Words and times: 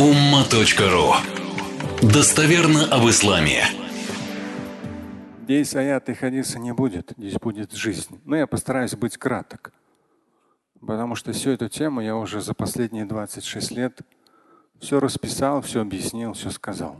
umma.ru 0.00 1.12
Достоверно 2.00 2.86
об 2.86 3.06
исламе. 3.10 3.64
Здесь 5.42 5.76
аят 5.76 6.08
и 6.08 6.14
хадиса 6.14 6.58
не 6.58 6.72
будет, 6.72 7.12
здесь 7.18 7.34
будет 7.34 7.72
жизнь. 7.72 8.18
Но 8.24 8.34
я 8.34 8.46
постараюсь 8.46 8.94
быть 8.94 9.18
краток. 9.18 9.74
Потому 10.80 11.16
что 11.16 11.32
всю 11.32 11.50
эту 11.50 11.68
тему 11.68 12.00
я 12.00 12.16
уже 12.16 12.40
за 12.40 12.54
последние 12.54 13.04
26 13.04 13.72
лет 13.72 14.00
все 14.78 15.00
расписал, 15.00 15.60
все 15.60 15.82
объяснил, 15.82 16.32
все 16.32 16.48
сказал. 16.48 16.96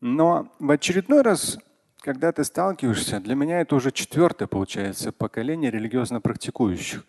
Но 0.00 0.54
в 0.60 0.70
очередной 0.70 1.22
раз, 1.22 1.58
когда 1.98 2.30
ты 2.30 2.44
сталкиваешься, 2.44 3.18
для 3.18 3.34
меня 3.34 3.62
это 3.62 3.74
уже 3.74 3.90
четвертое, 3.90 4.46
получается, 4.46 5.10
поколение 5.10 5.72
религиозно 5.72 6.20
практикующих. 6.20 7.04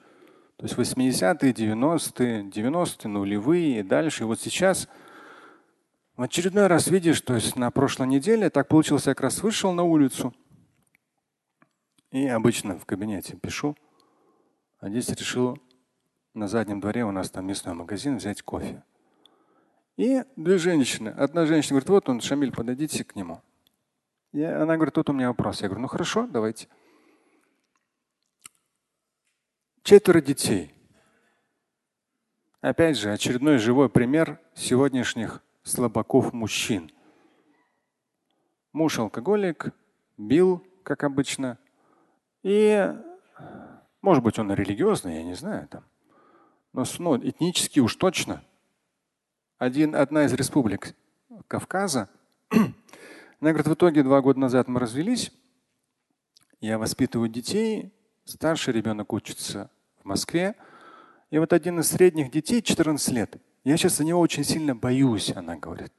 То 0.57 0.65
есть 0.65 0.75
80-е, 0.75 1.53
90-е, 1.53 2.43
90-е, 2.43 3.09
нулевые 3.09 3.79
и 3.79 3.83
дальше. 3.83 4.23
И 4.23 4.25
вот 4.25 4.39
сейчас 4.39 4.87
в 6.15 6.23
очередной 6.23 6.65
раз 6.65 6.87
видишь, 6.87 7.21
то 7.21 7.35
есть 7.35 7.55
на 7.55 7.69
прошлой 7.69 8.07
неделе 8.07 8.49
так 8.49 8.67
получилось, 8.67 9.05
я 9.05 9.13
как 9.13 9.21
раз 9.21 9.43
вышел 9.43 9.71
на 9.71 9.83
улицу 9.83 10.33
и 12.11 12.25
обычно 12.27 12.79
в 12.79 12.85
кабинете 12.85 13.35
пишу, 13.35 13.77
а 14.79 14.89
здесь 14.89 15.09
решил 15.09 15.59
на 16.33 16.47
заднем 16.47 16.79
дворе 16.79 17.05
у 17.05 17.11
нас 17.11 17.29
там 17.29 17.45
мясной 17.45 17.75
магазин 17.75 18.17
взять 18.17 18.41
кофе. 18.41 18.83
И 19.95 20.23
две 20.35 20.57
женщины. 20.57 21.09
Одна 21.09 21.45
женщина 21.45 21.73
говорит, 21.73 21.89
вот 21.89 22.09
он, 22.09 22.21
Шамиль, 22.21 22.51
подойдите 22.51 23.03
к 23.03 23.15
нему. 23.15 23.41
И 24.31 24.41
она 24.41 24.75
говорит, 24.75 24.93
тут 24.93 25.09
у 25.09 25.13
меня 25.13 25.27
вопрос. 25.29 25.61
Я 25.61 25.67
говорю, 25.67 25.81
ну 25.81 25.87
хорошо, 25.87 26.27
давайте. 26.27 26.67
Четверо 29.87 30.19
детей. 30.19 30.73
Опять 32.59 32.97
же, 32.97 33.09
очередной 33.13 33.57
живой 33.57 33.87
пример 33.87 34.37
сегодняшних 34.53 35.41
слабаков 35.63 36.33
мужчин. 36.33 36.91
Муж 38.73 38.99
алкоголик, 38.99 39.67
бил, 40.17 40.61
как 40.83 41.05
обычно. 41.05 41.57
И, 42.43 42.93
может 44.01 44.25
быть, 44.25 44.37
он 44.37 44.51
религиозный, 44.51 45.19
я 45.19 45.23
не 45.23 45.35
знаю 45.35 45.69
там. 45.69 45.85
Но 46.73 46.83
ну, 46.99 47.17
этнически 47.17 47.79
уж 47.79 47.95
точно. 47.95 48.43
Один, 49.57 49.95
одна 49.95 50.25
из 50.25 50.33
республик 50.33 50.97
Кавказа. 51.47 52.09
Она 52.49 53.51
говорит, 53.51 53.67
в 53.67 53.73
итоге 53.73 54.03
два 54.03 54.19
года 54.19 54.37
назад 54.37 54.67
мы 54.67 54.81
развелись. 54.81 55.31
Я 56.59 56.77
воспитываю 56.77 57.29
детей. 57.29 57.93
Старший 58.25 58.73
ребенок 58.73 59.13
учится 59.13 59.71
Москве. 60.07 60.55
И 61.29 61.37
вот 61.37 61.53
один 61.53 61.79
из 61.79 61.89
средних 61.89 62.31
детей, 62.31 62.61
14 62.61 63.09
лет, 63.13 63.35
я 63.63 63.77
сейчас 63.77 63.97
за 63.97 64.05
него 64.05 64.19
очень 64.19 64.43
сильно 64.43 64.75
боюсь, 64.75 65.31
она 65.35 65.57
говорит. 65.57 65.91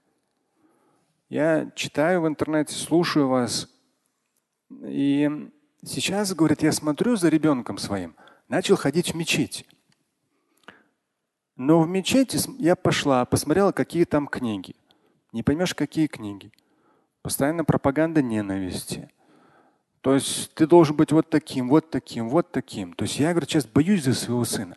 Я 1.29 1.71
читаю 1.75 2.23
в 2.23 2.27
интернете, 2.27 2.75
слушаю 2.75 3.29
вас. 3.29 3.69
И 4.83 5.51
сейчас, 5.85 6.35
говорит, 6.35 6.63
я 6.63 6.73
смотрю 6.73 7.17
за 7.17 7.29
ребенком 7.29 7.77
своим, 7.77 8.17
начал 8.49 8.77
ходить 8.77 9.13
в 9.13 9.17
мечеть. 9.17 9.67
Но 11.57 11.81
в 11.81 11.89
мечети 11.89 12.39
я 12.59 12.77
пошла, 12.77 13.25
посмотрела, 13.25 13.73
какие 13.73 14.05
там 14.05 14.29
книги. 14.29 14.75
Не 15.33 15.43
поймешь, 15.43 15.75
какие 15.75 16.07
книги. 16.07 16.53
Постоянно 17.21 17.65
пропаганда 17.65 18.23
ненависти. 18.23 19.11
То 20.01 20.15
есть 20.15 20.55
ты 20.55 20.67
должен 20.67 20.97
быть 20.97 21.13
вот 21.13 21.29
таким, 21.29 21.69
вот 21.69 21.91
таким, 21.91 22.29
вот 22.29 22.53
таким. 22.53 22.93
То 22.93 23.05
есть 23.05 23.19
я, 23.19 23.31
говорю, 23.31 23.47
сейчас 23.47 23.67
боюсь 23.67 24.05
за 24.05 24.15
своего 24.15 24.45
сына. 24.45 24.77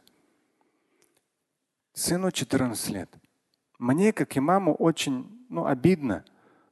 Сыну 1.94 2.32
14 2.32 2.90
лет. 2.90 3.14
Мне, 3.78 4.14
как 4.14 4.36
и 4.36 4.40
маму, 4.40 4.74
очень 4.74 5.46
ну, 5.50 5.66
обидно, 5.66 6.26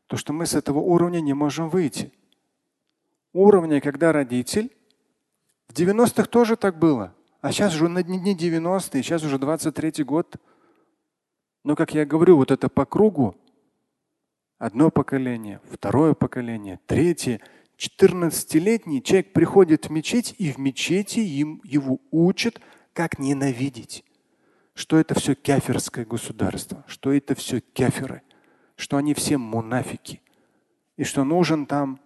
то, 0.07 0.17
что 0.17 0.33
мы 0.33 0.45
с 0.45 0.55
этого 0.55 0.79
уровня 0.79 1.19
не 1.19 1.33
можем 1.33 1.69
выйти. 1.69 2.11
Уровня, 3.33 3.81
когда 3.81 4.11
родитель, 4.11 4.75
в 5.67 5.73
90-х 5.73 6.25
тоже 6.25 6.55
так 6.55 6.79
было. 6.79 7.13
А 7.41 7.51
сейчас 7.51 7.75
уже 7.75 7.87
не 7.89 8.35
90-е, 8.35 9.03
сейчас 9.03 9.23
уже 9.23 9.35
23-й 9.35 10.03
год. 10.03 10.37
Но, 11.63 11.75
как 11.75 11.93
я 11.93 12.05
говорю, 12.05 12.37
вот 12.37 12.49
это 12.49 12.69
по 12.69 12.85
кругу. 12.85 13.35
Одно 14.57 14.89
поколение, 14.89 15.61
второе 15.71 16.15
поколение, 16.15 16.79
третье– 16.87 17.39
14-летний 17.79 19.01
человек 19.01 19.31
приходит 19.31 19.87
в 19.87 19.89
мечеть, 19.89 20.35
и 20.37 20.51
в 20.51 20.57
мечети 20.57 21.19
им, 21.19 21.61
его 21.63 22.01
учат, 22.11 22.59
как 22.91 23.19
ненавидеть. 23.19 24.03
Что 24.73 24.99
это 24.99 25.17
все 25.17 25.33
кафирское 25.33 26.05
государство, 26.05 26.83
что 26.87 27.13
это 27.13 27.35
все 27.35 27.61
кафиры, 27.61 28.21
что 28.75 28.97
они 28.97 29.13
все 29.13 29.37
мунафики. 29.37 30.21
И 30.97 31.05
что 31.05 31.23
нужен 31.23 31.65
там, 31.65 32.01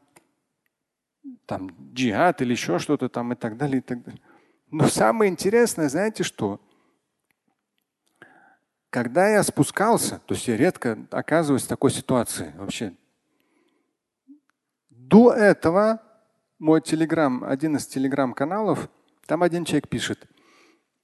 там 1.48 1.72
джихад 1.94 2.44
или 2.44 2.52
еще 2.52 2.78
что-то 2.78 3.10
там 3.10 3.34
и 3.34 3.36
так 3.36 3.58
далее, 3.58 3.80
и 3.80 3.82
так 3.82 4.04
далее. 4.04 4.22
Но 4.70 4.88
самое 4.88 5.32
интересное, 5.32 5.90
знаете 5.90 6.24
что? 6.24 6.62
Когда 8.92 9.28
я 9.28 9.42
спускался, 9.42 10.22
то 10.28 10.36
есть 10.36 10.48
я 10.48 10.56
редко 10.56 11.00
оказываюсь 11.10 11.64
в 11.64 11.68
такой 11.68 11.90
ситуации, 11.90 12.54
вообще 12.58 12.94
до 15.14 15.32
этого 15.32 16.02
мой 16.58 16.82
телеграм, 16.82 17.44
один 17.44 17.76
из 17.76 17.86
телеграм-каналов, 17.86 18.90
там 19.28 19.44
один 19.44 19.64
человек 19.64 19.88
пишет, 19.88 20.28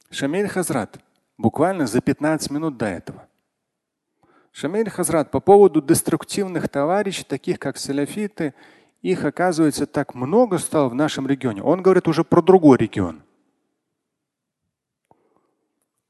Шамиль 0.09 0.47
Хазрат, 0.47 0.99
буквально 1.37 1.85
за 1.85 2.01
15 2.01 2.49
минут 2.49 2.75
до 2.75 2.87
этого. 2.87 3.27
Шамиль 4.51 4.89
Хазрат, 4.89 5.29
по 5.29 5.39
поводу 5.39 5.79
деструктивных 5.79 6.69
товарищей, 6.69 7.23
таких 7.23 7.59
как 7.59 7.77
саляфиты, 7.77 8.55
их, 9.03 9.25
оказывается, 9.25 9.85
так 9.85 10.15
много 10.15 10.57
стало 10.57 10.89
в 10.89 10.95
нашем 10.95 11.27
регионе. 11.27 11.61
Он 11.61 11.83
говорит 11.83 12.07
уже 12.07 12.23
про 12.23 12.41
другой 12.41 12.79
регион. 12.79 13.21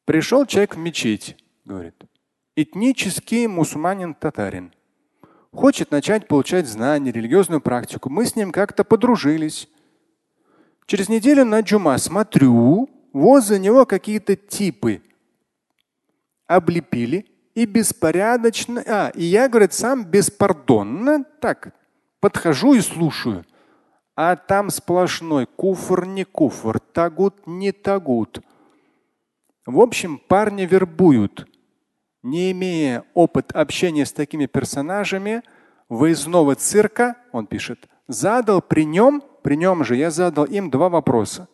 Пришел 0.06 0.46
человек 0.46 0.76
в 0.76 0.80
мечеть, 0.80 1.36
говорит, 1.66 2.02
этнический 2.56 3.46
мусульманин-татарин 3.48 4.72
хочет 5.54 5.92
начать 5.92 6.28
получать 6.28 6.68
знания, 6.68 7.12
религиозную 7.12 7.62
практику. 7.62 8.10
Мы 8.10 8.26
с 8.26 8.36
ним 8.36 8.52
как-то 8.52 8.84
подружились. 8.84 9.68
Через 10.86 11.10
неделю 11.10 11.46
на 11.46 11.62
джума 11.62 11.98
смотрю, 11.98 12.90
возле 13.14 13.60
него 13.60 13.86
какие-то 13.86 14.36
типы 14.36 15.02
облепили 16.48 17.28
и 17.54 17.66
беспорядочно. 17.66 18.84
А, 18.88 19.10
и 19.10 19.24
я, 19.24 19.48
говорит, 19.50 19.74
сам 19.74 20.04
беспардонно 20.04 21.24
так 21.40 21.74
подхожу 22.20 22.74
и 22.74 22.82
слушаю. 22.82 23.46
А 24.16 24.36
там 24.36 24.70
сплошной 24.70 25.46
куфр 25.46 26.06
не 26.06 26.26
куфр, 26.26 26.80
тагут 26.80 27.36
не 27.46 27.72
тагут. 27.72 28.42
В 29.66 29.80
общем, 29.80 30.18
парни 30.18 30.66
вербуют 30.66 31.48
не 32.24 32.52
имея 32.52 33.04
опыт 33.14 33.52
общения 33.52 34.06
с 34.06 34.12
такими 34.12 34.46
персонажами, 34.46 35.44
выездного 35.88 36.56
цирка, 36.56 37.16
он 37.32 37.48
пишет, 37.48 37.88
задал 38.08 38.62
при 38.62 38.86
нем, 38.86 39.24
при 39.44 39.56
нем 39.56 39.84
же 39.84 39.96
я 39.96 40.12
задал 40.12 40.46
им 40.46 40.70
два 40.70 40.90
вопроса. 40.90 41.48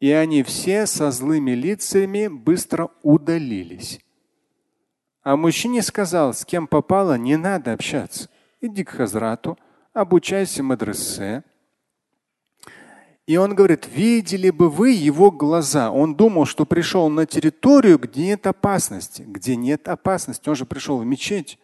И 0.00 0.10
они 0.10 0.42
все 0.42 0.86
со 0.86 1.10
злыми 1.10 1.50
лицами 1.50 2.28
быстро 2.28 2.88
удалились. 3.02 4.00
А 5.22 5.36
мужчине 5.36 5.82
сказал, 5.82 6.32
с 6.32 6.46
кем 6.46 6.66
попало, 6.66 7.18
не 7.18 7.36
надо 7.36 7.74
общаться. 7.74 8.30
Иди 8.62 8.84
к 8.84 8.90
Хазрату, 8.90 9.58
обучайся 9.92 10.62
мадресе, 10.62 11.44
и 13.30 13.36
он 13.36 13.54
говорит, 13.54 13.86
видели 13.86 14.50
бы 14.50 14.68
вы 14.68 14.90
его 14.90 15.30
глаза. 15.30 15.92
Он 15.92 16.16
думал, 16.16 16.46
что 16.46 16.66
пришел 16.66 17.08
на 17.08 17.26
территорию, 17.26 17.96
где 17.96 18.26
нет 18.26 18.44
опасности. 18.48 19.22
Где 19.22 19.54
нет 19.54 19.86
опасности. 19.86 20.48
Он 20.48 20.56
же 20.56 20.66
пришел 20.66 20.98
в 20.98 21.04
мечеть. 21.04 21.56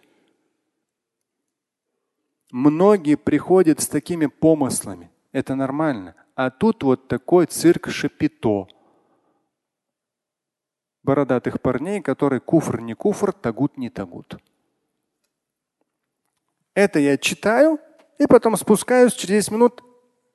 Многие 2.52 3.16
приходят 3.16 3.80
с 3.80 3.88
такими 3.88 4.26
помыслами. 4.26 5.10
Это 5.32 5.56
нормально. 5.56 6.14
А 6.36 6.50
тут 6.50 6.84
вот 6.84 7.08
такой 7.08 7.46
цирк 7.46 7.88
шапито. 7.88 8.68
Бородатых 11.02 11.60
парней, 11.60 12.00
которые 12.00 12.38
куфр 12.38 12.80
не 12.80 12.94
куфр, 12.94 13.32
тагут 13.32 13.76
не 13.76 13.90
тагут. 13.90 14.36
Это 16.74 17.00
я 17.00 17.18
читаю, 17.18 17.80
и 18.20 18.28
потом 18.28 18.56
спускаюсь 18.56 19.14
через 19.14 19.46
10 19.46 19.50
минут 19.50 19.82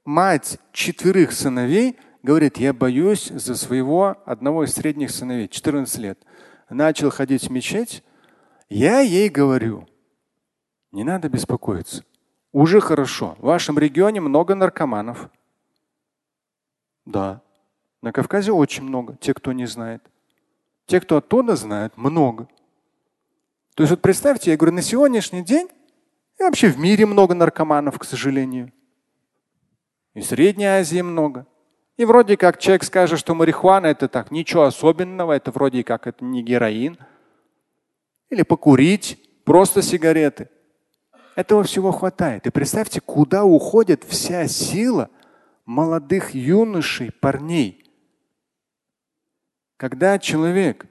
мать 0.06 0.60
четверых 0.72 1.32
сыновей 1.32 1.98
говорит, 2.24 2.58
я 2.58 2.74
боюсь 2.74 3.28
за 3.28 3.56
своего 3.56 4.18
одного 4.26 4.64
из 4.64 4.74
средних 4.74 5.12
сыновей, 5.12 5.48
14 5.48 5.98
лет. 6.00 6.20
Начал 6.70 7.10
ходить 7.10 7.48
в 7.48 7.52
мечеть. 7.52 8.04
Я 8.70 9.00
ей 9.00 9.30
говорю, 9.30 9.88
не 10.92 11.04
надо 11.04 11.30
беспокоиться. 11.30 12.04
Уже 12.52 12.82
хорошо. 12.82 13.36
В 13.40 13.46
вашем 13.46 13.80
регионе 13.80 14.22
много 14.22 14.56
наркоманов. 14.56 15.30
Да. 17.06 17.42
На 18.02 18.12
Кавказе 18.12 18.52
очень 18.52 18.84
много, 18.84 19.16
те, 19.18 19.34
кто 19.34 19.52
не 19.52 19.66
знает. 19.66 20.04
Те, 20.86 21.00
кто 21.00 21.18
оттуда 21.18 21.56
знают, 21.56 21.98
много. 21.98 22.48
То 23.76 23.84
есть 23.84 23.92
вот 23.92 24.02
представьте, 24.02 24.52
я 24.52 24.58
говорю, 24.58 24.76
на 24.76 24.82
сегодняшний 24.82 25.44
день 25.44 25.70
и 26.40 26.44
вообще 26.44 26.70
в 26.70 26.78
мире 26.78 27.06
много 27.06 27.36
наркоманов, 27.36 27.98
к 28.00 28.04
сожалению. 28.04 28.72
И 30.14 30.22
Средней 30.22 30.66
Азии 30.66 31.02
много. 31.02 31.46
И 31.98 32.06
вроде 32.06 32.36
как 32.36 32.58
человек 32.58 32.84
скажет, 32.84 33.20
что 33.20 33.36
марихуана 33.36 33.88
это 33.88 34.08
так, 34.08 34.32
ничего 34.32 34.64
особенного, 34.64 35.34
это 35.34 35.52
вроде 35.52 35.84
как 35.84 36.08
это 36.08 36.24
не 36.26 36.42
героин. 36.42 36.98
Или 38.30 38.44
покурить, 38.44 39.20
просто 39.44 39.82
сигареты. 39.82 40.50
Этого 41.36 41.64
всего 41.64 41.92
хватает. 41.92 42.48
И 42.48 42.50
представьте, 42.50 43.02
куда 43.02 43.44
уходит 43.46 44.04
вся 44.04 44.48
сила 44.48 45.10
молодых 45.66 46.34
юношей, 46.34 47.12
парней. 47.12 47.86
Когда 49.78 50.20
человек, 50.20 50.86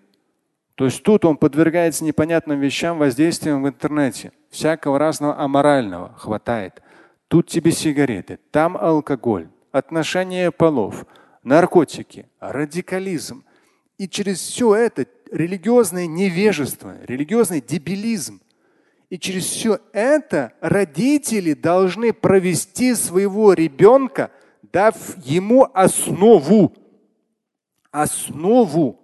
то 0.75 0.87
есть 0.87 1.03
тут 1.03 1.25
он 1.25 1.37
подвергается 1.37 2.05
непонятным 2.05 2.59
вещам, 2.59 2.99
воздействием 2.99 3.63
в 3.63 3.69
интернете, 3.69 4.33
всякого 4.51 4.99
разного 4.99 5.39
аморального 5.39 6.15
хватает. 6.17 6.83
Тут 7.31 7.47
тебе 7.47 7.71
сигареты, 7.71 8.41
там 8.51 8.77
алкоголь, 8.77 9.51
отношения 9.71 10.51
полов, 10.51 11.07
наркотики, 11.45 12.29
радикализм. 12.41 13.45
И 13.99 14.09
через 14.09 14.41
все 14.41 14.75
это 14.75 15.07
религиозное 15.31 16.09
невежество, 16.09 16.97
религиозный 17.05 17.61
дебилизм. 17.61 18.41
И 19.11 19.17
через 19.17 19.45
все 19.45 19.79
это 19.93 20.55
родители 20.61 21.53
должны 21.53 22.13
провести 22.13 22.97
своего 22.97 23.53
ребенка, 23.53 24.33
дав 24.73 24.97
ему 25.25 25.71
основу, 25.73 26.73
основу 27.93 28.99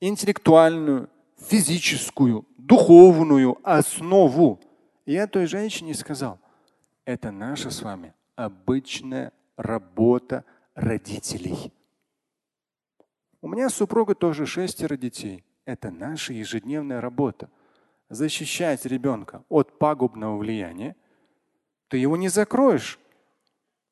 интеллектуальную, 0.00 1.08
физическую, 1.48 2.44
духовную 2.58 3.56
основу. 3.62 4.58
Я 5.04 5.28
той 5.28 5.46
женщине 5.46 5.94
сказал, 5.94 6.40
это 7.06 7.30
наша 7.30 7.70
с 7.70 7.80
вами 7.80 8.12
обычная 8.34 9.32
работа 9.56 10.44
родителей. 10.74 11.72
У 13.40 13.48
меня 13.48 13.70
супруга 13.70 14.14
тоже 14.14 14.44
шестеро 14.44 14.96
детей. 14.96 15.44
Это 15.64 15.90
наша 15.90 16.32
ежедневная 16.32 17.00
работа. 17.00 17.48
Защищать 18.08 18.84
ребенка 18.84 19.44
от 19.48 19.78
пагубного 19.78 20.36
влияния. 20.36 20.96
Ты 21.88 21.98
его 21.98 22.16
не 22.16 22.28
закроешь, 22.28 22.98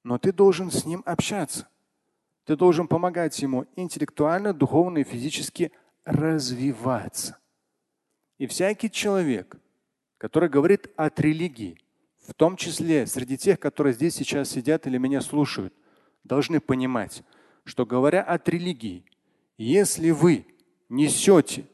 но 0.02 0.18
ты 0.18 0.32
должен 0.32 0.70
с 0.70 0.84
ним 0.84 1.02
общаться. 1.06 1.68
Ты 2.44 2.56
должен 2.56 2.88
помогать 2.88 3.40
ему 3.40 3.66
интеллектуально, 3.76 4.52
духовно 4.52 4.98
и 4.98 5.04
физически 5.04 5.72
развиваться. 6.04 7.38
И 8.38 8.46
всякий 8.46 8.90
человек, 8.90 9.56
который 10.18 10.48
говорит 10.48 10.92
от 10.96 11.18
религии, 11.20 11.78
в 12.26 12.32
том 12.34 12.56
числе 12.56 13.06
среди 13.06 13.36
тех, 13.36 13.60
которые 13.60 13.92
здесь 13.92 14.14
сейчас 14.14 14.50
сидят 14.50 14.86
или 14.86 14.98
меня 14.98 15.20
слушают, 15.20 15.74
должны 16.24 16.60
понимать, 16.60 17.22
что 17.64 17.84
говоря 17.84 18.22
от 18.22 18.48
религии, 18.48 19.04
если 19.58 20.10
вы 20.10 20.46
несете 20.88 21.66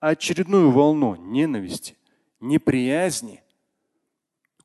очередную 0.00 0.70
волну 0.70 1.16
ненависти, 1.16 1.96
неприязни, 2.40 3.42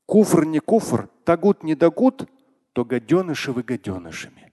куфр 0.06 0.46
не 0.46 0.60
куфр, 0.60 1.10
тагут 1.24 1.64
не 1.64 1.76
дагут, 1.76 2.30
то 2.74 2.84
гаденыши 2.84 3.52
вы 3.52 3.64
гаденышами. 3.64 4.52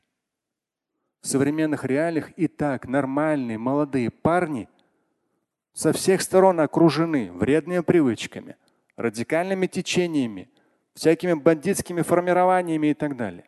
В 1.22 1.26
современных 1.26 1.84
реалиях 1.84 2.30
и 2.38 2.48
так 2.48 2.86
нормальные 2.86 3.58
молодые 3.58 4.10
парни 4.10 4.68
со 5.72 5.92
всех 5.92 6.22
сторон 6.22 6.60
окружены 6.60 7.32
вредными 7.32 7.80
привычками– 7.80 8.56
радикальными 9.00 9.66
течениями, 9.66 10.48
всякими 10.94 11.32
бандитскими 11.32 12.02
формированиями 12.02 12.88
и 12.88 12.94
так 12.94 13.16
далее. 13.16 13.44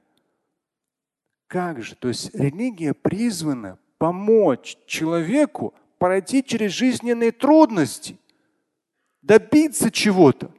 Как 1.46 1.82
же? 1.82 1.94
То 1.94 2.08
есть 2.08 2.34
религия 2.34 2.94
призвана 2.94 3.78
помочь 3.99 4.78
человеку 4.87 5.75
пройти 5.99 6.43
через 6.43 6.72
жизненные 6.72 7.32
трудности, 7.32 8.16
добиться 9.20 9.90
чего-то, 9.90 10.50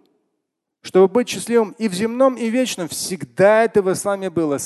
чтобы 0.82 1.12
быть 1.12 1.30
счастливым 1.30 1.72
и 1.80 1.88
в 1.88 1.94
земном, 1.94 2.36
и 2.36 2.50
в 2.50 2.54
вечном. 2.54 2.88
Всегда 2.88 3.64
это 3.64 3.82
в 3.82 3.92
исламе 3.92 4.30
было. 4.30 4.58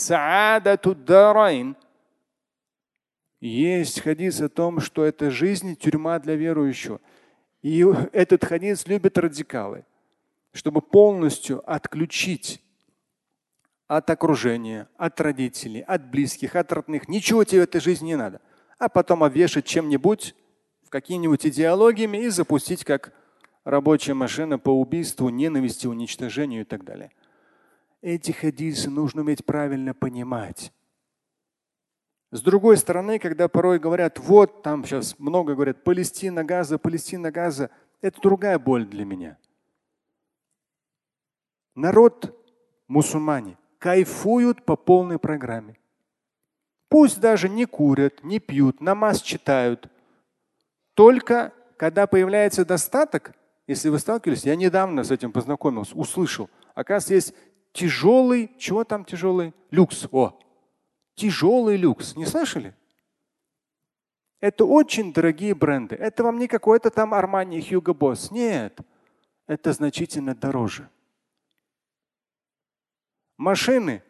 Есть 3.40 4.02
хадис 4.02 4.42
о 4.42 4.50
том, 4.50 4.82
что 4.82 5.06
это 5.06 5.32
жизнь 5.32 5.76
тюрьма 5.78 6.20
для 6.20 6.36
верующего. 6.36 7.00
И 7.62 7.86
этот 8.12 8.44
хадис 8.44 8.86
любят 8.88 9.18
радикалы 9.18 9.86
чтобы 10.58 10.82
полностью 10.82 11.62
отключить 11.72 12.64
от 13.88 14.10
окружения, 14.10 14.90
от 14.98 15.22
родителей, 15.22 15.82
от 15.82 16.10
близких, 16.10 16.56
от 16.56 16.74
родных. 16.74 17.08
Ничего 17.08 17.44
тебе 17.44 17.62
в 17.62 17.64
этой 17.66 17.80
жизни 17.80 18.08
не 18.08 18.16
надо. 18.16 18.42
А 18.80 18.90
потом 18.90 19.24
обвешать 19.24 19.66
чем-нибудь, 19.66 20.36
в 20.84 20.90
какими-нибудь 20.90 21.46
идеологиями 21.46 22.18
и 22.18 22.30
запустить 22.30 22.84
как 22.84 23.14
рабочая 23.66 24.16
машина 24.16 24.58
по 24.58 24.72
убийству, 24.72 25.30
ненависти, 25.30 25.86
уничтожению 25.86 26.62
и 26.62 26.66
так 26.66 26.84
далее. 26.84 27.12
Эти 28.02 28.32
хадисы 28.32 28.90
нужно 28.90 29.22
уметь 29.22 29.46
правильно 29.46 29.94
понимать. 29.94 30.74
С 32.32 32.42
другой 32.42 32.78
стороны, 32.78 33.20
когда 33.20 33.48
порой 33.48 33.78
говорят, 33.78 34.18
вот 34.20 34.64
там 34.64 34.84
сейчас 34.86 35.20
много 35.20 35.54
говорят, 35.54 35.84
Палестина, 35.84 36.44
Газа, 36.44 36.80
Палестина, 36.80 37.32
Газа, 37.32 37.70
это 38.02 38.20
другая 38.22 38.58
боль 38.58 38.86
для 38.86 39.06
меня 39.06 39.38
народ, 41.78 42.36
мусульмане, 42.88 43.58
кайфуют 43.80 44.66
по 44.66 44.76
полной 44.76 45.20
программе. 45.20 45.78
Пусть 46.90 47.20
даже 47.20 47.48
не 47.48 47.66
курят, 47.66 48.24
не 48.24 48.40
пьют, 48.40 48.82
намаз 48.82 49.22
читают. 49.22 49.90
Только 50.94 51.54
когда 51.78 52.08
появляется 52.08 52.66
достаток, 52.66 53.34
если 53.68 53.90
вы 53.90 54.00
сталкивались, 54.00 54.46
я 54.46 54.56
недавно 54.56 55.04
с 55.04 55.12
этим 55.12 55.32
познакомился, 55.32 55.96
услышал, 55.96 56.50
оказывается, 56.74 57.14
есть 57.14 57.34
тяжелый, 57.74 58.52
чего 58.58 58.84
там 58.84 59.06
тяжелый? 59.06 59.54
Люкс. 59.70 60.08
О, 60.12 60.40
тяжелый 61.16 61.78
люкс. 61.78 62.16
Не 62.16 62.26
слышали? 62.26 62.74
Это 64.40 64.66
очень 64.66 65.14
дорогие 65.14 65.54
бренды. 65.54 65.96
Это 65.96 66.24
вам 66.24 66.40
не 66.40 66.48
какой-то 66.48 66.90
там 66.90 67.14
Armani 67.14 67.60
Hugo 67.60 67.94
Boss. 67.94 68.32
Нет, 68.32 68.80
это 69.48 69.74
значительно 69.74 70.34
дороже. 70.34 70.90
Машины. 73.38 74.04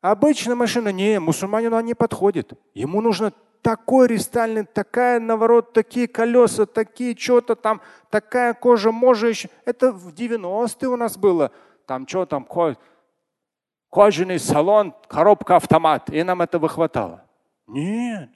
Обычная 0.00 0.54
машина, 0.54 0.90
не, 0.90 1.20
мусульманину 1.20 1.76
она 1.76 1.82
не 1.82 1.94
подходит. 1.94 2.52
Ему 2.72 3.00
нужно 3.00 3.32
такой 3.60 4.08
рестайлинг, 4.08 4.72
такая 4.72 5.20
наворот, 5.20 5.72
такие 5.72 6.08
колеса, 6.08 6.64
такие 6.64 7.16
что-то 7.16 7.54
там, 7.54 7.80
такая 8.08 8.54
кожа, 8.54 8.92
может 8.92 9.50
Это 9.64 9.92
в 9.92 10.08
90-е 10.14 10.88
у 10.88 10.96
нас 10.96 11.18
было. 11.18 11.52
Там 11.86 12.06
что 12.08 12.24
там, 12.24 12.46
кожаный 13.90 14.38
салон, 14.38 14.94
коробка 15.08 15.56
автомат. 15.56 16.08
И 16.10 16.22
нам 16.22 16.40
этого 16.40 16.68
хватало. 16.68 17.24
Нет. 17.66 18.30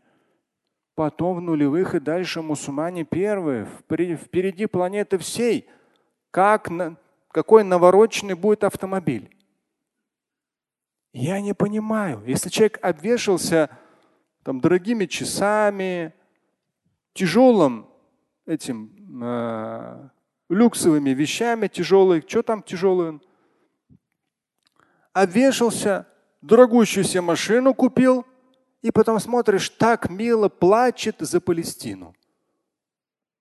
Потом 0.94 1.36
в 1.36 1.40
нулевых 1.40 1.94
и 1.94 2.00
дальше 2.00 2.42
мусульмане 2.42 3.04
первые, 3.04 3.66
впереди 3.66 4.66
планеты 4.66 5.18
всей. 5.18 5.68
Как, 6.30 6.68
какой 7.28 7.64
навороченный 7.64 8.34
будет 8.34 8.64
автомобиль? 8.64 9.30
Я 11.14 11.40
не 11.40 11.54
понимаю, 11.54 12.24
если 12.26 12.48
человек 12.48 12.80
обвешался 12.82 13.70
там, 14.42 14.60
дорогими 14.60 15.06
часами, 15.06 16.12
тяжелым 17.12 17.88
этим 18.46 19.22
э, 19.22 20.08
люксовыми 20.48 21.10
вещами, 21.10 21.68
тяжелый, 21.68 22.20
что 22.26 22.42
там 22.42 22.64
тяжелый? 22.64 23.20
Обвешался, 25.12 26.08
дорогущую 26.42 27.04
себе 27.04 27.20
машину 27.20 27.74
купил, 27.74 28.26
и 28.82 28.90
потом 28.90 29.20
смотришь, 29.20 29.70
так 29.70 30.10
мило 30.10 30.48
плачет 30.48 31.18
за 31.20 31.40
Палестину. 31.40 32.16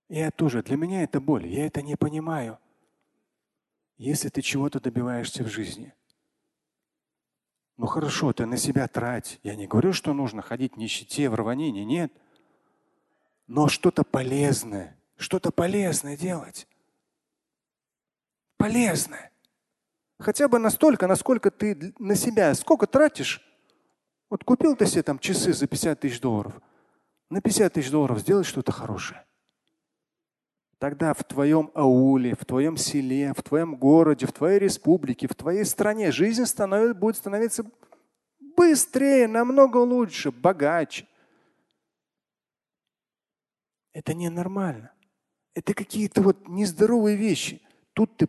Я 0.09 0.29
тоже, 0.29 0.61
для 0.61 0.77
меня 0.77 1.01
это 1.01 1.19
боль, 1.19 1.47
я 1.47 1.65
это 1.65 1.81
не 1.81 1.95
понимаю. 1.95 2.59
Если 3.97 4.29
ты 4.29 4.43
чего-то 4.43 4.79
добиваешься 4.79 5.43
в 5.43 5.47
жизни– 5.47 5.91
ну 7.77 7.87
хорошо, 7.87 8.33
ты 8.33 8.45
на 8.45 8.57
себя 8.57 8.87
трать. 8.87 9.39
Я 9.43 9.55
не 9.55 9.67
говорю, 9.67 9.93
что 9.93 10.13
нужно 10.13 10.41
ходить 10.41 10.73
в 10.73 10.77
нищете, 10.77 11.29
в 11.29 11.35
рванении, 11.35 11.83
нет. 11.83 12.13
Но 13.47 13.67
что-то 13.67 14.03
полезное, 14.03 14.97
что-то 15.17 15.51
полезное 15.51 16.15
делать. 16.15 16.67
Полезное. 18.57 19.31
Хотя 20.19 20.47
бы 20.47 20.59
настолько, 20.59 21.07
насколько 21.07 21.51
ты 21.51 21.93
на 21.99 22.15
себя, 22.15 22.53
сколько 22.53 22.87
тратишь. 22.87 23.41
Вот 24.29 24.43
купил 24.43 24.75
ты 24.75 24.85
себе 24.85 25.03
там 25.03 25.19
часы 25.19 25.51
за 25.51 25.67
50 25.67 25.99
тысяч 25.99 26.21
долларов. 26.21 26.53
На 27.29 27.41
50 27.41 27.73
тысяч 27.73 27.91
долларов 27.91 28.19
сделай 28.19 28.43
что-то 28.43 28.71
хорошее. 28.71 29.25
Тогда 30.83 31.13
в 31.13 31.23
твоем 31.23 31.71
ауле, 31.75 32.35
в 32.35 32.43
твоем 32.43 32.75
селе, 32.75 33.33
в 33.33 33.41
твоем 33.41 33.77
городе, 33.77 34.25
в 34.25 34.33
твоей 34.33 34.59
республике, 34.59 35.29
в 35.29 35.33
твоей 35.33 35.63
стране 35.63 36.11
жизнь 36.11 36.45
становится, 36.45 36.93
будет 36.93 37.15
становиться 37.15 37.63
быстрее, 38.57 39.29
намного 39.29 39.77
лучше, 39.77 40.29
богаче. 40.29 41.07
Это 43.93 44.13
ненормально. 44.13 44.91
Это 45.53 45.73
какие-то 45.73 46.21
вот 46.21 46.49
нездоровые 46.49 47.15
вещи. 47.15 47.61
Тут 47.93 48.17
ты 48.17 48.27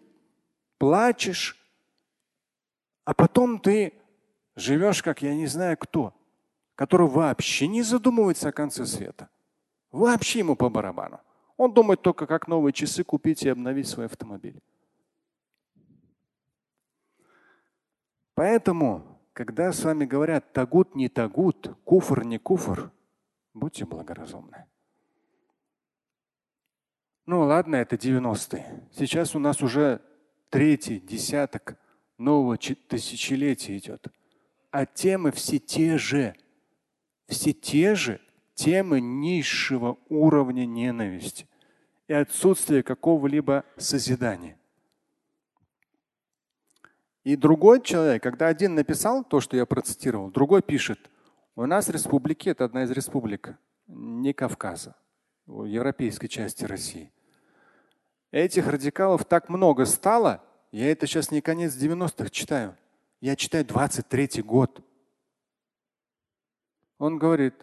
плачешь, 0.79 1.59
а 3.05 3.15
потом 3.15 3.59
ты 3.59 3.95
живешь, 4.55 5.03
как 5.03 5.23
я 5.23 5.35
не 5.35 5.49
знаю 5.49 5.77
кто, 5.77 6.15
который 6.77 7.09
вообще 7.09 7.67
не 7.67 7.83
задумывается 7.83 8.51
о 8.51 8.53
конце 8.53 8.87
света. 8.87 9.29
Вообще 9.91 10.39
ему 10.39 10.55
по 10.55 10.71
барабану. 10.71 11.19
Он 11.57 11.73
думает 11.73 12.03
только, 12.03 12.27
как 12.27 12.49
новые 12.49 12.73
часы 12.73 13.05
купить 13.05 13.45
и 13.45 13.49
обновить 13.49 13.89
свой 13.89 14.07
автомобиль. 14.07 14.61
Поэтому, 18.35 19.21
когда 19.33 19.73
с 19.73 19.85
вами 19.85 20.05
говорят 20.05 20.53
тагут 20.53 20.97
не 20.97 21.09
тагут, 21.09 21.77
куфр 21.85 22.25
не 22.25 22.39
куфр, 22.39 22.91
будьте 23.53 23.85
благоразумны. 23.85 24.67
Ну 27.27 27.43
ладно, 27.43 27.77
это 27.77 27.97
90-е. 27.97 28.89
Сейчас 28.93 29.35
у 29.35 29.39
нас 29.39 29.63
уже 29.63 30.03
третий 30.51 31.01
десяток 31.01 31.79
нового 32.19 32.59
тысячелетия 32.59 33.79
идет. 33.79 34.09
А 34.71 34.85
темы 34.85 35.31
все 35.31 35.59
те 35.59 35.97
же. 35.97 36.35
Все 37.29 37.53
те 37.53 37.95
же 37.95 38.21
темы 38.55 39.01
низшего 39.01 39.99
уровня 40.09 40.65
ненависти 40.65 41.47
и 42.09 42.13
отсутствия 42.13 42.83
какого-либо 42.83 43.65
созидания. 43.77 44.59
И 47.25 47.37
другой 47.37 47.81
человек, 47.81 48.23
когда 48.23 48.49
один 48.49 48.75
написал 48.75 49.25
то, 49.25 49.41
что 49.41 49.57
я 49.57 49.65
процитировал, 49.65 50.31
другой 50.31 50.63
пишет, 50.63 51.11
у 51.57 51.67
нас 51.67 51.89
республики, 51.89 52.51
это 52.51 52.65
одна 52.65 52.85
из 52.85 52.91
республик, 52.91 53.57
не 53.87 54.33
Кавказа, 54.33 54.95
европейской 55.47 56.27
части 56.27 56.65
России. 56.65 57.13
Этих 58.31 58.67
радикалов 58.67 59.25
так 59.25 59.49
много 59.49 59.87
стало, 59.87 60.45
я 60.71 60.91
это 60.91 61.07
сейчас 61.07 61.31
не 61.31 61.41
конец 61.41 61.75
90-х 61.77 62.29
читаю, 62.31 62.77
я 63.21 63.37
читаю 63.37 63.65
23-й 63.65 64.43
год. 64.43 64.85
Он 66.99 67.19
говорит, 67.19 67.55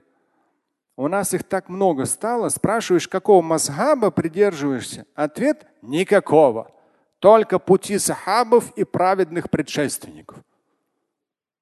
у 1.02 1.08
нас 1.08 1.34
их 1.34 1.44
так 1.44 1.68
много 1.68 2.06
стало, 2.06 2.50
спрашиваешь, 2.50 3.08
какого 3.08 3.42
мазхаба 3.42 4.12
придерживаешься? 4.12 5.08
Ответ– 5.16 5.66
никакого. 5.82 6.72
Только 7.18 7.58
пути 7.58 7.98
сахабов 7.98 8.72
и 8.78 8.84
праведных 8.84 9.50
предшественников. 9.50 10.38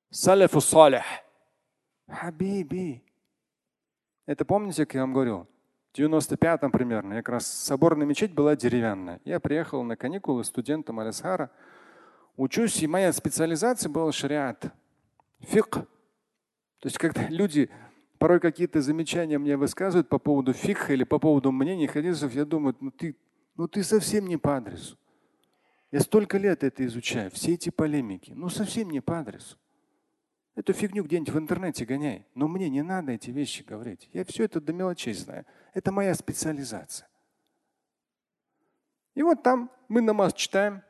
Салифу 0.09 0.59
салих. 0.59 1.05
Хабиби. 2.09 3.01
Это 4.25 4.43
помните, 4.43 4.85
как 4.85 4.95
я 4.95 5.01
вам 5.01 5.13
говорил? 5.13 5.47
В 5.93 5.97
95-м 5.97 6.69
примерно, 6.71 7.15
как 7.15 7.29
раз 7.29 7.47
соборная 7.47 8.05
мечеть 8.05 8.33
была 8.33 8.57
деревянная. 8.57 9.21
Я 9.23 9.39
приехал 9.39 9.83
на 9.83 9.95
каникулы 9.95 10.43
студентом 10.43 10.99
Алисхара. 10.99 11.49
Учусь, 12.35 12.83
и 12.83 12.87
моя 12.87 13.13
специализация 13.13 13.89
была 13.89 14.11
шариат. 14.11 14.65
Фик. 15.39 15.69
То 15.69 15.85
есть, 16.83 16.97
когда 16.97 17.25
люди 17.29 17.69
порой 18.19 18.39
какие-то 18.39 18.81
замечания 18.81 19.39
мне 19.39 19.57
высказывают 19.57 20.09
по 20.09 20.19
поводу 20.19 20.53
фикха 20.53 20.93
или 20.93 21.03
по 21.03 21.17
поводу 21.17 21.51
мнений 21.51 21.87
хадисов, 21.87 22.33
я 22.33 22.45
думаю, 22.45 22.75
ну 22.79 22.91
ты, 22.91 23.15
ну 23.55 23.67
ты 23.67 23.83
совсем 23.83 24.27
не 24.27 24.37
по 24.37 24.57
адресу. 24.57 24.97
Я 25.91 26.01
столько 26.01 26.37
лет 26.37 26.63
это 26.63 26.85
изучаю, 26.85 27.31
все 27.31 27.53
эти 27.53 27.69
полемики, 27.71 28.33
ну 28.35 28.49
совсем 28.49 28.91
не 28.91 29.01
по 29.01 29.19
адресу. 29.19 29.57
Эту 30.59 30.73
фигню 30.73 31.05
где-нибудь 31.05 31.33
в 31.33 31.37
интернете 31.37 31.85
гоняй. 31.85 32.25
Но 32.35 32.49
мне 32.49 32.69
не 32.69 32.81
надо 32.81 33.13
эти 33.13 33.31
вещи 33.31 33.63
говорить. 33.63 34.09
Я 34.11 34.25
все 34.25 34.43
это 34.43 34.59
до 34.59 34.73
мелочей 34.73 35.13
знаю. 35.13 35.45
Это 35.73 35.89
моя 35.89 36.13
специализация. 36.13 37.07
И 39.15 39.23
вот 39.23 39.41
там 39.41 39.71
мы 39.87 40.01
намаз 40.01 40.33
читаем. 40.33 40.83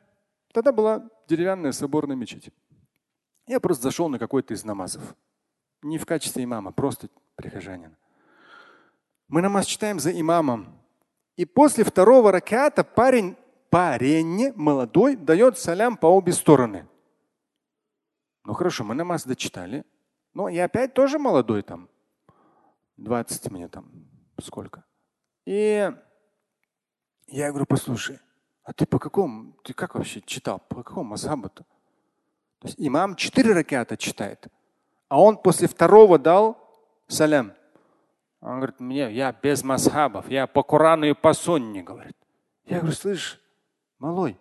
Тогда 0.52 0.72
была 0.72 1.08
деревянная 1.28 1.70
соборная 1.70 2.16
мечеть. 2.16 2.50
Я 3.46 3.60
просто 3.60 3.84
зашел 3.84 4.08
на 4.08 4.18
какой-то 4.18 4.54
из 4.54 4.64
намазов. 4.64 5.14
Не 5.82 5.98
в 5.98 6.06
качестве 6.06 6.44
имама, 6.44 6.72
просто 6.72 7.08
прихожанин. 7.36 7.96
Мы 9.28 9.42
намаз 9.42 9.66
читаем 9.66 10.00
за 10.00 10.18
имамом. 10.18 10.76
И 11.36 11.44
после 11.44 11.84
второго 11.84 12.32
раката 12.32 12.84
парень, 12.84 13.36
парень 13.70 14.52
молодой 14.56 15.16
дает 15.16 15.58
салям 15.58 15.96
по 15.96 16.06
обе 16.06 16.32
стороны. 16.32 16.86
Ну 18.44 18.52
хорошо, 18.52 18.84
мы 18.84 18.94
намаз 18.94 19.24
дочитали. 19.24 19.84
Но 20.34 20.48
я 20.48 20.64
опять 20.64 20.94
тоже 20.94 21.18
молодой 21.18 21.62
там. 21.62 21.88
20 22.96 23.50
мне 23.50 23.68
там 23.68 23.90
сколько. 24.40 24.84
И 25.46 25.90
я 27.26 27.48
говорю, 27.50 27.66
послушай, 27.66 28.18
а 28.64 28.72
ты 28.72 28.86
по 28.86 28.98
какому, 28.98 29.52
ты 29.64 29.72
как 29.72 29.94
вообще 29.94 30.20
читал? 30.20 30.58
По 30.58 30.82
какому 30.82 31.10
мазхабу-то? 31.10 31.64
То 32.58 32.68
есть 32.68 32.76
имам 32.78 33.16
четыре 33.16 33.54
ракета 33.54 33.96
читает, 33.96 34.48
а 35.10 35.20
он 35.20 35.36
после 35.36 35.68
второго 35.68 36.18
дал 36.18 36.56
салям. 37.08 37.52
Он 38.40 38.56
говорит, 38.56 38.80
мне, 38.80 39.12
я 39.12 39.32
без 39.32 39.62
масхабов, 39.62 40.30
я 40.30 40.46
по 40.46 40.62
Корану 40.62 41.04
и 41.04 41.12
по 41.12 41.34
Сунне, 41.34 41.82
говорит. 41.82 42.16
Я 42.64 42.78
говорю, 42.78 42.94
слышь, 42.94 43.38
малой, 43.98 44.38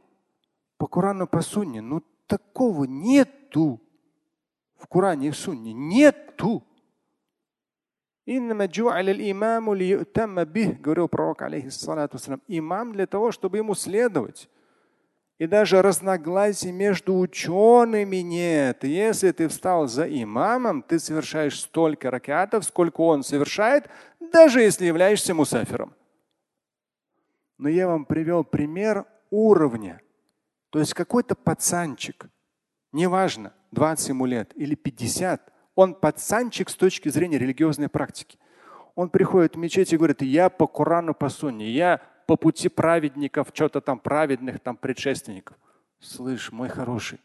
по 0.77 0.87
Корану 0.87 1.25
и 1.25 1.27
по 1.27 1.41
Сунне, 1.41 1.81
ну 1.81 2.01
такого 2.27 2.85
нету 2.85 3.81
в 4.75 4.87
Коране 4.87 5.27
и 5.27 5.31
в 5.31 5.35
Сунне. 5.37 5.73
Нету. 5.73 6.63
говорил 10.79 11.07
пророк, 11.07 11.41
алейхиссалату 11.41 12.19
имам 12.47 12.93
для 12.93 13.07
того, 13.07 13.31
чтобы 13.31 13.57
ему 13.57 13.73
следовать. 13.73 14.47
И 15.39 15.47
даже 15.47 15.81
разногласий 15.81 16.71
между 16.71 17.17
учеными 17.17 18.17
нет. 18.17 18.83
Если 18.83 19.31
ты 19.31 19.47
встал 19.47 19.87
за 19.87 20.03
имамом, 20.03 20.83
ты 20.83 20.99
совершаешь 20.99 21.61
столько 21.61 22.11
ракатов, 22.11 22.65
сколько 22.65 22.99
он 22.99 23.23
совершает, 23.23 23.89
даже 24.33 24.61
если 24.61 24.85
являешься 24.85 25.33
мусафиром. 25.33 25.95
Но 27.57 27.69
я 27.69 27.87
вам 27.87 28.03
привел 28.03 28.43
пример 28.43 29.05
уровня. 29.29 30.01
То 30.71 30.79
есть 30.79 30.93
какой-то 30.93 31.35
пацанчик, 31.35 32.27
неважно, 32.91 33.53
20 33.71 34.09
ему 34.09 34.25
лет 34.25 34.51
или 34.55 34.75
50, 34.75 35.53
он 35.73 35.95
пацанчик 35.95 36.69
с 36.69 36.75
точки 36.75 37.07
зрения 37.07 37.37
религиозной 37.37 37.87
практики. 37.87 38.37
Он 38.95 39.09
приходит 39.09 39.55
в 39.55 39.57
мечеть 39.57 39.93
и 39.93 39.97
говорит, 39.97 40.21
я 40.21 40.49
по 40.49 40.67
Корану, 40.67 41.13
по 41.13 41.29
Сунне, 41.29 41.71
я 41.71 42.01
по 42.29 42.35
пути 42.35 42.69
праведников, 42.69 43.47
что-то 43.55 43.81
там 43.81 43.97
праведных 43.97 44.59
там 44.59 44.77
предшественников. 44.77 45.57
Слышь, 45.99 46.51
мой 46.51 46.69
хороший, 46.69 47.19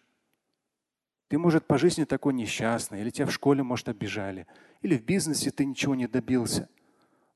ты, 1.28 1.36
может, 1.36 1.66
по 1.66 1.76
жизни 1.76 2.04
такой 2.04 2.32
несчастный, 2.32 3.02
или 3.02 3.10
тебя 3.10 3.26
в 3.26 3.30
школе, 3.30 3.62
может, 3.62 3.90
обижали, 3.90 4.46
или 4.80 4.96
в 4.96 5.04
бизнесе 5.04 5.50
ты 5.50 5.66
ничего 5.66 5.94
не 5.94 6.06
добился. 6.06 6.70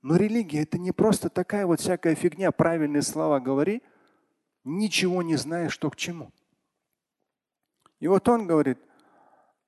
Но 0.00 0.16
религия 0.16 0.62
это 0.62 0.78
не 0.78 0.92
просто 0.92 1.28
такая 1.28 1.66
вот 1.66 1.80
всякая 1.80 2.14
фигня, 2.14 2.52
правильные 2.52 3.02
слова 3.02 3.38
говори, 3.38 3.82
ничего 4.64 5.20
не 5.20 5.36
зная, 5.36 5.68
что 5.68 5.90
к 5.90 5.96
чему. 5.96 6.32
И 8.00 8.08
вот 8.08 8.26
он 8.30 8.46
говорит, 8.46 8.78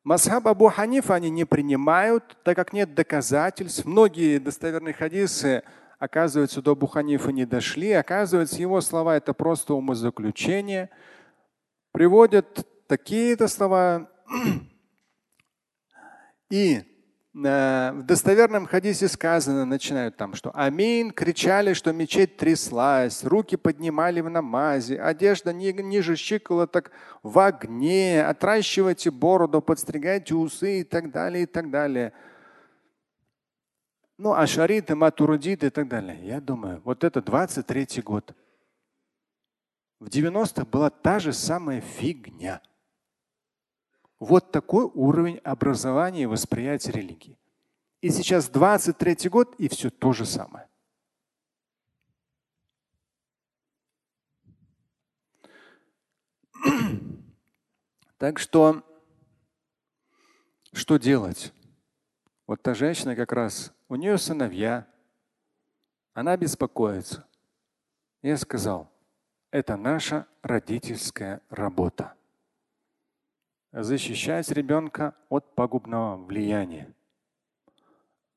Масхаб 0.04 0.48
Абу 0.48 0.68
Ханифа 0.70 1.16
они 1.16 1.28
не 1.28 1.44
принимают, 1.44 2.38
так 2.44 2.56
как 2.56 2.72
нет 2.72 2.94
доказательств. 2.94 3.84
Многие 3.84 4.38
достоверные 4.38 4.94
хадисы 4.94 5.64
Оказывается, 6.00 6.62
до 6.62 6.74
Буханифа 6.74 7.30
не 7.30 7.44
дошли. 7.44 7.92
Оказывается, 7.92 8.56
его 8.56 8.80
слова 8.80 9.18
это 9.18 9.34
просто 9.34 9.74
умозаключение. 9.74 10.88
Приводят 11.92 12.66
такие-то 12.88 13.48
слова. 13.48 14.10
И 16.50 16.82
э, 17.34 17.92
в 17.92 18.02
достоверном 18.02 18.64
хадисе 18.64 19.08
сказано, 19.08 19.66
начинают 19.66 20.16
там, 20.16 20.34
что 20.34 20.50
амин, 20.54 21.10
кричали, 21.10 21.74
что 21.74 21.92
мечеть 21.92 22.38
тряслась, 22.38 23.22
руки 23.22 23.56
поднимали 23.56 24.22
в 24.22 24.30
намазе, 24.30 25.00
одежда 25.00 25.52
ни, 25.52 25.70
ниже 25.70 26.16
щиколоток 26.16 26.92
в 27.22 27.38
огне, 27.38 28.24
отращивайте 28.24 29.10
бороду, 29.10 29.60
подстригайте 29.60 30.34
усы 30.34 30.80
и 30.80 30.84
так 30.84 31.12
далее, 31.12 31.42
и 31.42 31.46
так 31.46 31.70
далее. 31.70 32.14
Ну, 34.22 34.34
ашариты, 34.34 34.94
матурудиты 34.94 35.68
и 35.68 35.70
так 35.70 35.88
далее. 35.88 36.22
Я 36.22 36.42
думаю, 36.42 36.82
вот 36.84 37.04
это 37.04 37.22
23 37.22 38.02
год. 38.02 38.36
В 39.98 40.08
90-х 40.08 40.66
была 40.66 40.90
та 40.90 41.18
же 41.18 41.32
самая 41.32 41.80
фигня. 41.80 42.60
Вот 44.18 44.52
такой 44.52 44.84
уровень 44.84 45.38
образования 45.38 46.24
и 46.24 46.26
восприятия 46.26 46.92
религии. 46.92 47.38
И 48.02 48.10
сейчас 48.10 48.50
23 48.50 49.30
год, 49.30 49.54
и 49.56 49.70
все 49.70 49.88
то 49.88 50.12
же 50.12 50.26
самое. 50.26 50.68
Так 58.18 58.38
что, 58.38 58.82
что 60.74 60.98
делать? 60.98 61.54
Вот 62.50 62.62
та 62.62 62.74
женщина 62.74 63.14
как 63.14 63.30
раз, 63.30 63.72
у 63.88 63.94
нее 63.94 64.18
сыновья, 64.18 64.84
она 66.14 66.36
беспокоится. 66.36 67.24
Я 68.22 68.36
сказал, 68.36 68.90
это 69.52 69.76
наша 69.76 70.26
родительская 70.42 71.42
работа. 71.48 72.14
Защищать 73.70 74.50
ребенка 74.50 75.14
от 75.28 75.54
пагубного 75.54 76.16
влияния. 76.16 76.92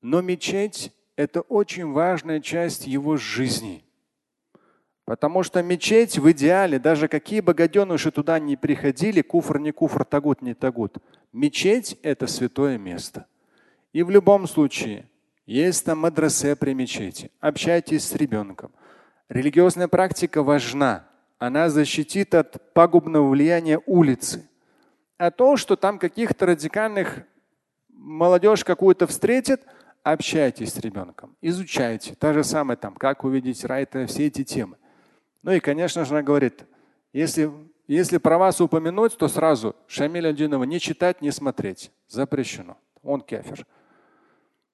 Но 0.03 0.21
мечеть– 0.21 0.93
это 1.15 1.41
очень 1.41 1.91
важная 1.91 2.39
часть 2.39 2.85
его 2.85 3.17
жизни. 3.17 3.83
Потому 5.05 5.41
что 5.41 5.63
мечеть 5.63 6.19
в 6.19 6.31
идеале, 6.33 6.77
даже 6.77 7.07
какие 7.07 7.41
бы 7.41 7.55
гаденыши 7.55 8.11
туда 8.11 8.37
не 8.37 8.57
приходили, 8.57 9.23
куфр 9.23 9.57
не 9.57 9.71
куфр, 9.71 10.05
тагут 10.05 10.43
не 10.43 10.53
тагут, 10.53 10.99
мечеть– 11.31 11.97
это 12.03 12.27
святое 12.27 12.77
место. 12.77 13.25
И 13.93 14.01
в 14.01 14.09
любом 14.09 14.47
случае, 14.47 15.07
есть 15.45 15.85
там 15.85 15.99
мадрасе 15.99 16.55
при 16.55 16.73
мечети, 16.73 17.31
общайтесь 17.39 18.05
с 18.05 18.15
ребенком. 18.15 18.71
Религиозная 19.29 19.87
практика 19.87 20.43
важна, 20.43 21.07
она 21.37 21.69
защитит 21.69 22.33
от 22.33 22.73
пагубного 22.73 23.29
влияния 23.29 23.79
улицы. 23.85 24.49
А 25.17 25.31
то, 25.31 25.57
что 25.57 25.75
там 25.75 25.99
каких-то 25.99 26.47
радикальных 26.47 27.23
молодежь 27.89 28.63
какую-то 28.63 29.05
встретит, 29.07 29.61
общайтесь 30.01 30.73
с 30.73 30.79
ребенком, 30.79 31.37
изучайте. 31.41 32.15
Та 32.15 32.33
же 32.33 32.43
самая 32.43 32.77
там, 32.77 32.95
как 32.95 33.23
увидеть 33.23 33.63
рай, 33.63 33.83
это 33.83 34.07
все 34.07 34.27
эти 34.27 34.43
темы. 34.43 34.77
Ну 35.43 35.51
и, 35.51 35.59
конечно 35.59 36.03
же, 36.03 36.13
она 36.13 36.23
говорит, 36.23 36.65
если, 37.11 37.51
если 37.87 38.17
про 38.17 38.37
вас 38.37 38.59
упомянуть, 38.59 39.15
то 39.17 39.27
сразу 39.27 39.75
Шамиль 39.87 40.27
Адинова 40.27 40.63
не 40.63 40.79
читать, 40.79 41.21
не 41.21 41.31
смотреть. 41.31 41.91
Запрещено. 42.07 42.77
Он 43.03 43.21
кефир. 43.21 43.67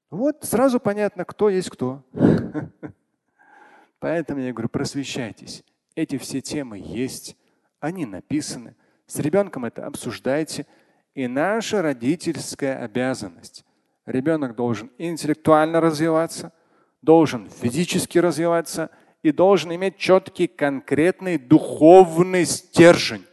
Вот 0.10 0.44
сразу 0.44 0.80
понятно, 0.80 1.26
кто 1.26 1.50
есть 1.50 1.70
кто. 1.70 2.04
Поэтому 4.00 4.42
я 4.42 4.54
говорю, 4.54 4.70
просвещайтесь. 4.70 5.64
Эти 5.96 6.18
все 6.18 6.42
темы 6.42 6.80
есть, 6.80 7.38
они 7.80 8.06
написаны. 8.06 8.76
С 9.06 9.20
ребенком 9.20 9.66
это 9.66 9.86
обсуждайте. 9.86 10.66
И 11.14 11.28
наша 11.28 11.82
родительская 11.82 12.84
обязанность. 12.84 13.66
Ребенок 14.06 14.56
должен 14.56 14.92
интеллектуально 14.98 15.82
развиваться, 15.82 16.54
должен 17.02 17.50
физически 17.50 18.18
развиваться– 18.18 18.90
и 19.24 19.32
должен 19.32 19.74
иметь 19.74 19.98
четкий, 19.98 20.48
конкретный 20.48 21.38
духовный 21.38 22.46
стержень. 22.46 23.26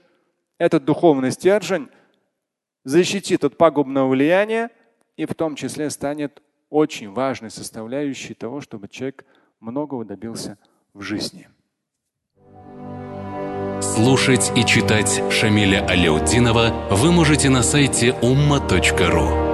Этот 0.59 0.85
духовный 0.85 1.31
стержень 1.31 1.89
защитит 2.85 3.45
от 3.45 3.57
пагубного 3.57 4.09
влияния 4.09 4.71
и 5.17 5.27
в 5.27 5.35
том 5.35 5.55
числе 5.55 5.91
станет 5.91 6.43
очень 6.71 7.11
важной 7.11 7.51
составляющей 7.51 8.35
того, 8.35 8.61
чтобы 8.61 8.89
человек 8.89 9.25
многого 9.61 10.05
добился 10.05 10.59
в 10.95 11.03
жизни. 11.03 11.49
Слушать 13.81 14.53
и 14.57 14.65
читать 14.65 15.23
Шамиля 15.31 15.87
Аляутдинова 15.87 16.89
вы 16.91 17.13
можете 17.13 17.51
на 17.51 17.63
сайте 17.63 18.09
umma.ru. 18.23 19.47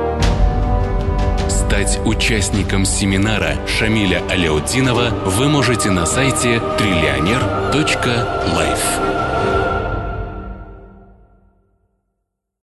Стать 1.48 1.98
участником 2.04 2.84
семинара 2.84 3.56
Шамиля 3.66 4.22
Аляутдинова 4.28 5.10
вы 5.26 5.48
можете 5.48 5.90
на 5.90 6.06
сайте 6.06 6.60
триллионер.life. 6.78 9.11